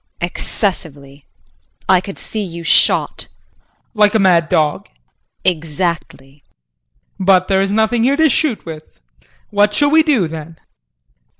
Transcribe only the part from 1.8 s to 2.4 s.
I could